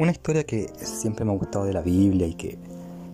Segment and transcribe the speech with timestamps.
[0.00, 2.58] Una historia que siempre me ha gustado de la Biblia y que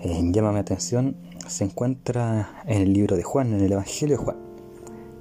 [0.00, 1.14] eh, llama mi atención
[1.46, 4.36] se encuentra en el libro de Juan, en el Evangelio de Juan,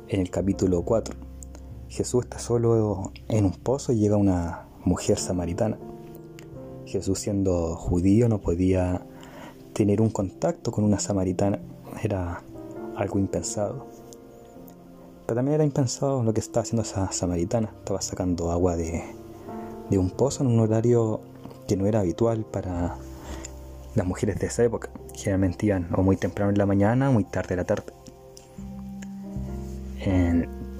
[0.07, 1.13] en el capítulo 4.
[1.87, 5.77] Jesús está solo en un pozo y llega una mujer samaritana.
[6.87, 9.05] Jesús siendo judío no podía
[9.73, 11.59] tener un contacto con una samaritana,
[12.01, 12.43] era
[12.95, 13.85] algo impensado.
[15.27, 19.03] Pero también era impensado lo que estaba haciendo esa samaritana, estaba sacando agua de,
[19.91, 21.29] de un pozo en un horario
[21.67, 22.95] que no era habitual para
[23.95, 24.89] las mujeres de esa época.
[25.15, 27.93] Generalmente iban o muy temprano en la mañana o muy tarde en la tarde.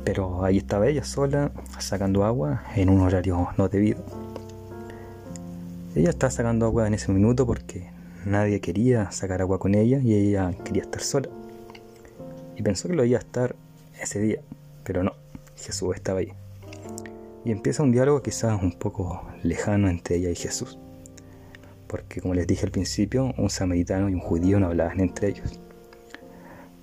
[0.04, 4.04] pero ahí estaba ella sola, sacando agua en un horario no debido.
[5.96, 7.90] Ella estaba sacando agua en ese minuto porque
[8.26, 11.30] nadie quería sacar agua con ella y ella quería estar sola.
[12.56, 13.56] Y pensó que lo iba a estar
[14.02, 14.42] ese día,
[14.84, 15.14] pero no,
[15.56, 16.34] Jesús estaba ahí.
[17.44, 20.78] Y empieza un diálogo quizás un poco lejano entre ella y Jesús
[21.92, 25.60] porque como les dije al principio, un samaritano y un judío no hablaban entre ellos.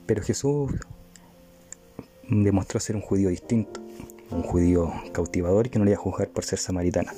[0.05, 0.71] Pero Jesús
[2.29, 3.81] demostró ser un judío distinto,
[4.31, 7.15] un judío cautivador y que no le iba a juzgar por ser samaritana.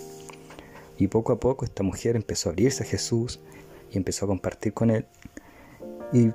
[0.98, 3.40] Y poco a poco esta mujer empezó a abrirse a Jesús
[3.90, 5.06] y empezó a compartir con él.
[6.12, 6.30] Y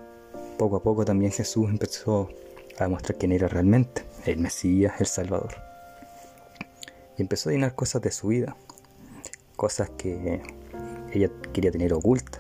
[0.58, 2.28] poco a poco también Jesús empezó
[2.78, 5.65] a demostrar quién era realmente, el Mesías, el Salvador.
[7.18, 8.56] Y empezó a llenar cosas de su vida,
[9.56, 10.42] cosas que
[11.14, 12.40] ella quería tener oculta,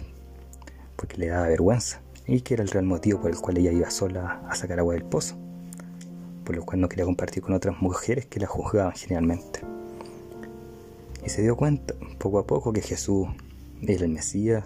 [0.96, 3.90] porque le daba vergüenza, y que era el real motivo por el cual ella iba
[3.90, 5.36] sola a sacar agua del pozo,
[6.44, 9.62] por lo cual no quería compartir con otras mujeres que la juzgaban generalmente.
[11.24, 13.28] Y se dio cuenta, poco a poco, que Jesús
[13.82, 14.64] era el Mesías,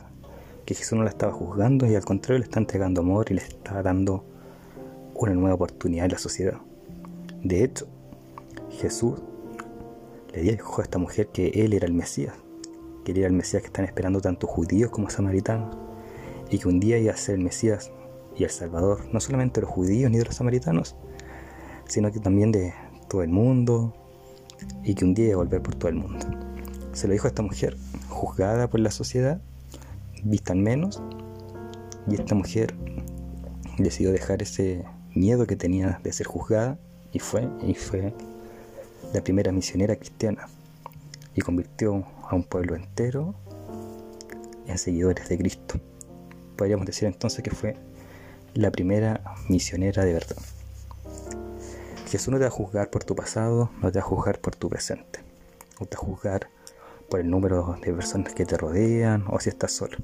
[0.66, 3.42] que Jesús no la estaba juzgando y al contrario le está entregando amor y le
[3.42, 4.24] está dando
[5.16, 6.60] una nueva oportunidad en la sociedad.
[7.44, 7.88] De hecho,
[8.72, 9.20] Jesús
[10.34, 12.34] le dijo a esta mujer que él era el Mesías,
[13.04, 15.76] quería el Mesías que están esperando tanto judíos como samaritanos,
[16.50, 17.92] y que un día iba a ser el Mesías
[18.36, 20.96] y el Salvador, no solamente de los judíos ni de los samaritanos,
[21.88, 22.74] sino que también de
[23.08, 23.94] todo el mundo,
[24.84, 26.26] y que un día iba a volver por todo el mundo.
[26.94, 27.78] Se lo dijo a esta mujer,
[28.10, 29.42] juzgada por la sociedad,
[30.24, 31.02] vista en menos,
[32.08, 32.76] y esta mujer
[33.78, 34.84] decidió dejar ese
[35.16, 36.78] miedo que tenía de ser juzgada
[37.12, 38.14] y fue, y fue
[39.14, 40.48] la primera misionera cristiana
[41.36, 43.34] y convirtió a un pueblo entero
[44.68, 45.80] en seguidores de Cristo.
[46.56, 47.76] Podríamos decir entonces que fue
[48.54, 50.38] la primera misionera de verdad.
[52.10, 54.56] Jesús no te va a juzgar por tu pasado, no te va a juzgar por
[54.56, 55.20] tu presente,
[55.80, 56.50] no te va a juzgar
[57.10, 59.98] por el número de personas que te rodean o si estás solo.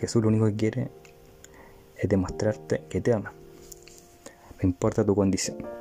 [0.00, 0.90] Jesús lo único que quiere
[1.96, 3.32] es demostrarte que te ama.
[4.62, 5.77] No importa tu condición.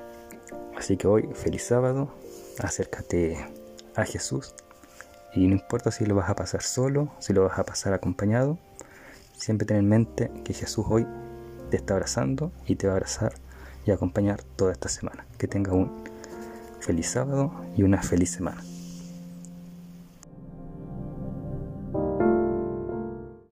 [0.78, 2.14] Así que hoy, feliz sábado,
[2.60, 3.36] acércate
[3.96, 4.54] a Jesús
[5.34, 8.60] y no importa si lo vas a pasar solo, si lo vas a pasar acompañado,
[9.36, 11.08] siempre ten en mente que Jesús hoy
[11.72, 13.34] te está abrazando y te va a abrazar
[13.88, 15.26] y acompañar toda esta semana.
[15.40, 16.04] Que tenga un
[16.80, 18.62] feliz sábado y una feliz semana.